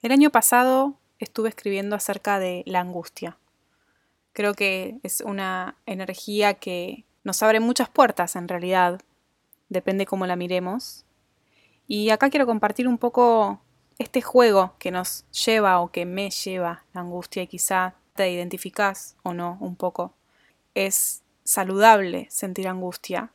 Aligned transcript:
El 0.00 0.12
año 0.12 0.30
pasado 0.30 0.94
estuve 1.18 1.48
escribiendo 1.48 1.96
acerca 1.96 2.38
de 2.38 2.62
la 2.66 2.78
angustia. 2.78 3.36
Creo 4.32 4.54
que 4.54 5.00
es 5.02 5.20
una 5.22 5.76
energía 5.86 6.54
que 6.54 7.04
nos 7.24 7.42
abre 7.42 7.58
muchas 7.58 7.88
puertas 7.88 8.36
en 8.36 8.46
realidad, 8.46 9.00
depende 9.68 10.06
cómo 10.06 10.24
la 10.26 10.36
miremos. 10.36 11.04
Y 11.88 12.10
acá 12.10 12.30
quiero 12.30 12.46
compartir 12.46 12.86
un 12.86 12.98
poco 12.98 13.60
este 13.98 14.22
juego 14.22 14.74
que 14.78 14.92
nos 14.92 15.24
lleva 15.32 15.80
o 15.80 15.90
que 15.90 16.06
me 16.06 16.30
lleva 16.30 16.84
la 16.92 17.00
angustia 17.00 17.42
y 17.42 17.48
quizá 17.48 17.96
te 18.14 18.30
identificás 18.30 19.16
o 19.24 19.34
no 19.34 19.58
un 19.60 19.74
poco. 19.74 20.14
Es 20.74 21.24
saludable 21.42 22.28
sentir 22.30 22.68
angustia, 22.68 23.32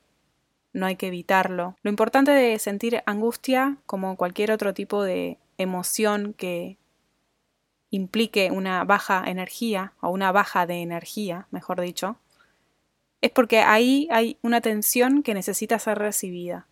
no 0.71 0.86
hay 0.86 0.95
que 0.95 1.07
evitarlo. 1.07 1.75
Lo 1.84 1.89
importante 1.89 2.32
de 2.32 2.57
sentir 2.57 3.04
angustia, 3.05 3.77
como 3.86 4.16
cualquier 4.16 4.52
otro 4.52 4.73
tipo 4.73 5.04
de 5.04 5.39
emoción 5.57 6.33
que 6.33 6.77
implique 7.89 8.49
una 8.52 8.84
baja 8.84 9.23
energía 9.27 9.93
o 10.02 10.09
una 10.09 10.31
baja 10.31 10.66
de 10.66 10.81
energía, 10.81 11.48
mejor 11.52 11.79
dicho, 11.79 12.17
es 13.21 13.31
porque 13.31 13.59
ahí 13.59 14.07
hay 14.12 14.38
una 14.41 14.62
tensión 14.62 15.23
que 15.23 15.34
necesita 15.34 15.79
ser 15.79 15.98
recibida. 15.98 16.67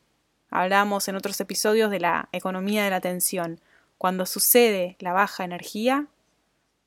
Hablamos 0.49 1.07
en 1.07 1.15
otros 1.15 1.39
episodios 1.39 1.89
de 1.91 1.99
la 1.99 2.27
economía 2.33 2.83
de 2.83 2.89
la 2.89 2.99
tensión. 2.99 3.61
Cuando 3.97 4.25
sucede 4.25 4.97
la 4.99 5.13
baja 5.13 5.45
energía, 5.45 6.07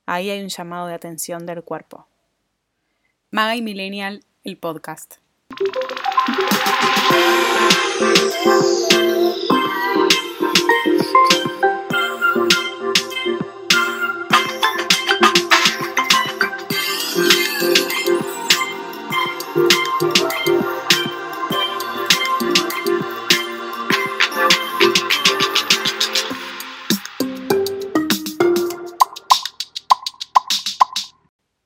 ahí 0.05 0.29
hay 0.29 0.42
un 0.42 0.48
llamado 0.48 0.89
de 0.89 0.95
atención 0.95 1.47
del 1.47 1.62
cuerpo. 1.62 2.06
Maga 3.31 3.56
y 3.56 3.62
Millennial, 3.62 4.25
el 4.42 4.59
podcast. 4.59 5.15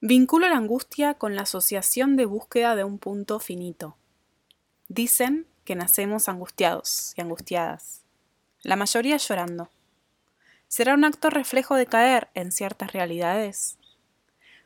Vinculo 0.00 0.48
la 0.48 0.56
angustia 0.56 1.14
con 1.14 1.34
la 1.34 1.42
asociación 1.42 2.14
de 2.14 2.24
búsqueda 2.24 2.76
de 2.76 2.84
un 2.84 2.98
punto 2.98 3.40
finito. 3.40 3.96
Dicen 4.86 5.48
que 5.64 5.74
nacemos 5.74 6.28
angustiados 6.28 7.14
y 7.16 7.20
angustiadas, 7.20 8.02
la 8.62 8.76
mayoría 8.76 9.16
llorando. 9.16 9.70
¿Será 10.68 10.94
un 10.94 11.04
acto 11.04 11.30
reflejo 11.30 11.74
de 11.74 11.86
caer 11.86 12.28
en 12.34 12.52
ciertas 12.52 12.92
realidades? 12.92 13.76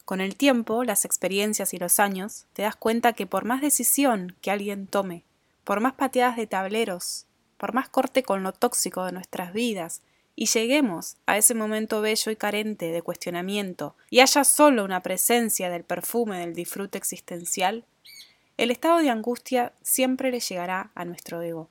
Con 0.05 0.21
el 0.21 0.37
tiempo, 0.37 0.85
las 0.85 1.07
experiencias 1.07 1.73
y 1.73 1.79
los 1.79 1.99
años, 1.99 2.45
te 2.53 2.61
das 2.61 2.77
cuenta 2.77 3.15
que 3.15 3.27
por 3.27 3.47
más 3.47 3.63
decisión 3.63 4.37
que 4.43 4.51
alguien 4.51 4.87
tome, 4.87 5.25
por 5.65 5.81
más 5.81 5.95
pateadas 5.95 6.37
de 6.37 6.47
tableros, 6.47 7.25
por 7.57 7.73
más 7.73 7.89
corte 7.89 8.23
con 8.23 8.43
lo 8.43 8.53
tóxico 8.53 9.07
de 9.07 9.13
nuestras 9.13 9.55
vidas, 9.55 10.03
y 10.35 10.47
lleguemos 10.47 11.17
a 11.27 11.37
ese 11.37 11.55
momento 11.55 12.01
bello 12.01 12.33
y 12.33 12.37
carente 12.37 12.91
de 12.91 13.03
cuestionamiento, 13.03 13.97
y 14.11 14.21
haya 14.21 14.45
solo 14.45 14.85
una 14.85 15.03
presencia 15.03 15.71
del 15.71 15.85
perfume 15.85 16.39
del 16.39 16.55
disfrute 16.55 16.99
existencial, 16.99 17.85
el 18.57 18.71
estado 18.71 18.99
de 18.99 19.11
angustia 19.11 19.73
siempre 19.83 20.31
le 20.31 20.41
llegará 20.41 20.91
a 20.95 21.05
nuestro 21.05 21.43
ego. 21.43 21.69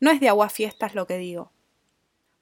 No 0.00 0.10
es 0.10 0.20
de 0.20 0.28
agua 0.28 0.48
fiestas 0.48 0.94
lo 0.94 1.06
que 1.06 1.18
digo. 1.18 1.52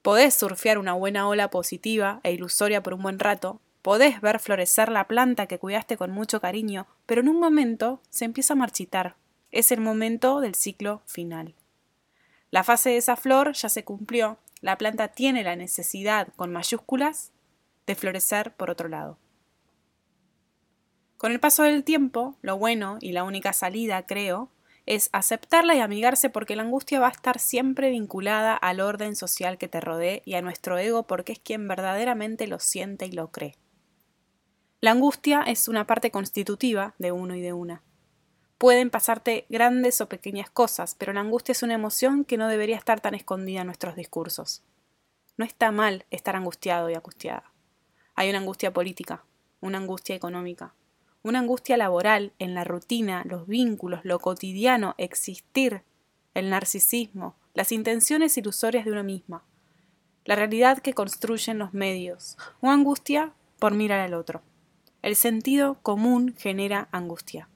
Podés 0.01 0.33
surfear 0.33 0.77
una 0.77 0.93
buena 0.93 1.27
ola 1.27 1.49
positiva 1.49 2.21
e 2.23 2.31
ilusoria 2.31 2.81
por 2.81 2.93
un 2.93 3.03
buen 3.03 3.19
rato, 3.19 3.59
podés 3.81 4.21
ver 4.21 4.39
florecer 4.39 4.89
la 4.89 5.07
planta 5.07 5.45
que 5.45 5.59
cuidaste 5.59 5.97
con 5.97 6.11
mucho 6.11 6.39
cariño, 6.39 6.87
pero 7.05 7.21
en 7.21 7.29
un 7.29 7.39
momento 7.39 8.01
se 8.09 8.25
empieza 8.25 8.53
a 8.53 8.57
marchitar. 8.57 9.15
Es 9.51 9.71
el 9.71 9.81
momento 9.81 10.39
del 10.39 10.55
ciclo 10.55 11.01
final. 11.05 11.55
La 12.51 12.63
fase 12.63 12.89
de 12.89 12.97
esa 12.97 13.15
flor 13.15 13.53
ya 13.53 13.69
se 13.69 13.83
cumplió, 13.83 14.37
la 14.61 14.77
planta 14.77 15.09
tiene 15.09 15.43
la 15.43 15.55
necesidad, 15.55 16.29
con 16.35 16.51
mayúsculas, 16.51 17.31
de 17.85 17.95
florecer 17.95 18.53
por 18.53 18.69
otro 18.69 18.89
lado. 18.89 19.17
Con 21.17 21.31
el 21.31 21.39
paso 21.39 21.63
del 21.63 21.83
tiempo, 21.83 22.37
lo 22.41 22.57
bueno 22.57 22.97
y 23.01 23.11
la 23.11 23.23
única 23.23 23.53
salida, 23.53 24.05
creo, 24.05 24.49
es 24.85 25.09
aceptarla 25.11 25.75
y 25.75 25.81
amigarse 25.81 26.29
porque 26.29 26.55
la 26.55 26.63
angustia 26.63 26.99
va 26.99 27.07
a 27.07 27.11
estar 27.11 27.39
siempre 27.39 27.91
vinculada 27.91 28.55
al 28.55 28.79
orden 28.79 29.15
social 29.15 29.57
que 29.57 29.67
te 29.67 29.81
rodee 29.81 30.23
y 30.25 30.33
a 30.33 30.41
nuestro 30.41 30.77
ego 30.77 31.03
porque 31.03 31.33
es 31.33 31.39
quien 31.39 31.67
verdaderamente 31.67 32.47
lo 32.47 32.59
siente 32.59 33.05
y 33.05 33.11
lo 33.11 33.31
cree. 33.31 33.55
La 34.81 34.91
angustia 34.91 35.43
es 35.43 35.67
una 35.67 35.85
parte 35.85 36.09
constitutiva 36.09 36.95
de 36.97 37.11
uno 37.11 37.35
y 37.35 37.41
de 37.41 37.53
una. 37.53 37.83
Pueden 38.59 38.89
pasarte 38.89 39.45
grandes 39.47 40.01
o 40.01 40.09
pequeñas 40.09 40.49
cosas, 40.49 40.93
pero 40.99 41.13
la 41.13 41.21
angustia 41.21 41.53
es 41.53 41.63
una 41.63 41.75
emoción 41.75 42.25
que 42.25 42.35
no 42.35 42.49
debería 42.49 42.75
estar 42.75 42.99
tan 42.99 43.15
escondida 43.15 43.61
en 43.61 43.67
nuestros 43.67 43.95
discursos. 43.95 44.63
No 45.37 45.45
está 45.45 45.71
mal 45.71 46.05
estar 46.11 46.35
angustiado 46.35 46.89
y 46.89 46.93
angustiada. 46.93 47.53
Hay 48.15 48.29
una 48.29 48.39
angustia 48.39 48.73
política, 48.73 49.23
una 49.61 49.77
angustia 49.77 50.13
económica, 50.13 50.73
una 51.23 51.39
angustia 51.39 51.77
laboral 51.77 52.33
en 52.37 52.53
la 52.53 52.65
rutina, 52.65 53.23
los 53.25 53.47
vínculos, 53.47 54.01
lo 54.03 54.19
cotidiano, 54.19 54.93
existir, 54.97 55.83
el 56.33 56.49
narcisismo, 56.49 57.37
las 57.53 57.71
intenciones 57.71 58.37
ilusorias 58.37 58.83
de 58.83 58.91
uno 58.91 59.05
misma, 59.05 59.45
la 60.25 60.35
realidad 60.35 60.79
que 60.79 60.93
construyen 60.93 61.59
los 61.59 61.73
medios, 61.73 62.37
o 62.59 62.67
angustia 62.67 63.31
por 63.57 63.73
mirar 63.73 64.01
al 64.01 64.15
otro. 64.15 64.41
El 65.01 65.15
sentido 65.15 65.79
común 65.81 66.35
genera 66.37 66.89
angustia. 66.91 67.47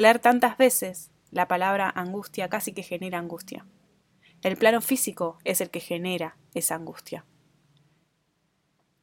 Leer 0.00 0.18
tantas 0.18 0.56
veces 0.56 1.10
la 1.30 1.46
palabra 1.46 1.92
angustia 1.94 2.48
casi 2.48 2.72
que 2.72 2.82
genera 2.82 3.18
angustia. 3.18 3.66
El 4.40 4.56
plano 4.56 4.80
físico 4.80 5.36
es 5.44 5.60
el 5.60 5.68
que 5.68 5.80
genera 5.80 6.38
esa 6.54 6.76
angustia. 6.76 7.26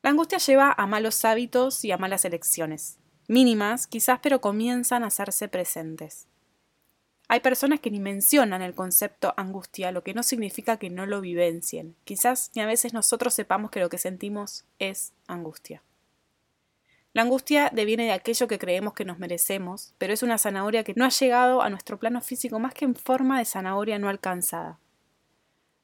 La 0.02 0.10
angustia 0.10 0.40
lleva 0.40 0.74
a 0.76 0.88
malos 0.88 1.24
hábitos 1.24 1.86
y 1.86 1.92
a 1.92 2.00
malas 2.00 2.26
elecciones 2.26 2.98
mínimas 3.28 3.86
quizás, 3.86 4.22
pero 4.24 4.42
comienzan 4.42 5.04
a 5.04 5.08
hacerse 5.08 5.48
presentes. 5.48 6.28
Hay 7.28 7.42
personas 7.42 7.80
que 7.80 7.92
ni 7.92 8.00
mencionan 8.00 8.64
el 8.64 8.74
concepto 8.74 9.36
angustia, 9.38 9.92
lo 9.92 10.02
que 10.02 10.16
no 10.16 10.24
significa 10.24 10.78
que 10.78 10.90
no 10.90 11.06
lo 11.06 11.22
vivencien. 11.22 11.96
Quizás 12.06 12.50
ni 12.56 12.64
a 12.64 12.66
veces 12.66 12.96
nosotros 12.96 13.36
sepamos 13.36 13.70
que 13.70 13.82
lo 13.82 13.90
que 13.90 14.00
sentimos 14.00 14.66
es 14.80 15.14
angustia. 15.28 15.84
La 17.18 17.24
angustia 17.24 17.72
deviene 17.74 18.06
de 18.06 18.12
aquello 18.12 18.48
que 18.48 18.60
creemos 18.60 18.94
que 18.94 19.04
nos 19.04 19.18
merecemos, 19.18 19.96
pero 19.98 20.14
es 20.14 20.22
una 20.22 20.38
zanahoria 20.38 20.84
que 20.84 20.94
no 20.96 21.04
ha 21.04 21.10
llegado 21.10 21.64
a 21.64 21.70
nuestro 21.72 21.98
plano 21.98 22.22
físico 22.22 22.60
más 22.60 22.76
que 22.76 22.86
en 22.86 22.94
forma 22.94 23.40
de 23.40 23.46
zanahoria 23.46 23.98
no 23.98 24.08
alcanzada. 24.08 24.78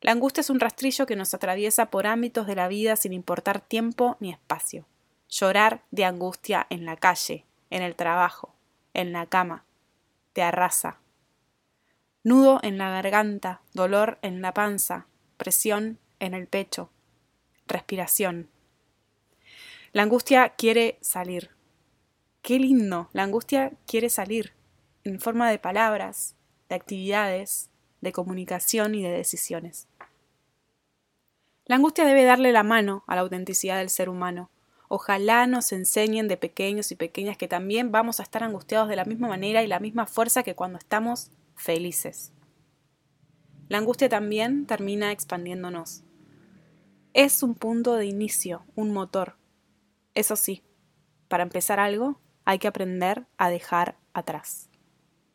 La 0.01 0.11
angustia 0.11 0.41
es 0.41 0.51
un 0.51 0.59
rastrillo 0.59 1.07
que 1.07 1.15
nos 1.15 1.33
atraviesa 1.33 1.87
por 1.87 2.05
ámbitos 2.05 2.45
de 2.45 2.53
la 2.53 2.67
vida 2.67 2.95
sin 2.97 3.13
importar 3.13 3.61
tiempo 3.61 4.15
ni 4.19 4.29
espacio 4.29 4.85
llorar 5.27 5.81
de 5.89 6.05
angustia 6.05 6.67
en 6.69 6.85
la 6.85 6.95
calle, 6.95 7.47
en 7.71 7.81
el 7.81 7.95
trabajo, 7.95 8.53
en 8.93 9.11
la 9.11 9.25
cama. 9.25 9.65
Te 10.33 10.43
arrasa. 10.43 10.99
Nudo 12.23 12.59
en 12.61 12.77
la 12.77 12.91
garganta, 12.91 13.61
dolor 13.73 14.19
en 14.21 14.43
la 14.43 14.53
panza, 14.53 15.07
presión 15.37 15.97
en 16.19 16.35
el 16.35 16.45
pecho, 16.45 16.91
respiración. 17.65 18.52
La 19.93 20.03
angustia 20.03 20.49
quiere 20.49 20.97
salir. 21.01 21.51
Qué 22.41 22.59
lindo, 22.59 23.09
la 23.13 23.23
angustia 23.23 23.71
quiere 23.87 24.09
salir 24.09 24.51
en 25.05 25.21
forma 25.21 25.49
de 25.49 25.59
palabras, 25.59 26.35
de 26.67 26.75
actividades, 26.75 27.69
de 28.01 28.11
comunicación 28.11 28.95
y 28.95 29.03
de 29.03 29.11
decisiones. 29.11 29.87
La 31.65 31.77
angustia 31.77 32.05
debe 32.05 32.25
darle 32.25 32.51
la 32.51 32.63
mano 32.63 33.05
a 33.07 33.15
la 33.15 33.21
autenticidad 33.21 33.77
del 33.77 33.89
ser 33.89 34.09
humano, 34.09 34.49
Ojalá 34.95 35.47
nos 35.47 35.71
enseñen 35.71 36.27
de 36.27 36.37
pequeños 36.37 36.91
y 36.91 36.95
pequeñas 36.95 37.35
que 37.35 37.47
también 37.47 37.91
vamos 37.91 38.19
a 38.19 38.23
estar 38.23 38.43
angustiados 38.43 38.87
de 38.87 38.95
la 38.95 39.05
misma 39.05 39.27
manera 39.27 39.63
y 39.63 39.67
la 39.67 39.79
misma 39.79 40.05
fuerza 40.05 40.43
que 40.43 40.53
cuando 40.53 40.77
estamos 40.77 41.31
felices. 41.55 42.31
La 43.69 43.79
angustia 43.79 44.07
también 44.07 44.67
termina 44.67 45.11
expandiéndonos. 45.11 46.03
Es 47.15 47.41
un 47.41 47.55
punto 47.55 47.95
de 47.95 48.05
inicio, 48.05 48.65
un 48.75 48.91
motor. 48.91 49.35
Eso 50.15 50.35
sí, 50.35 50.63
para 51.27 51.43
empezar 51.43 51.79
algo 51.79 52.19
hay 52.45 52.59
que 52.59 52.67
aprender 52.67 53.25
a 53.37 53.49
dejar 53.49 53.97
atrás. 54.13 54.69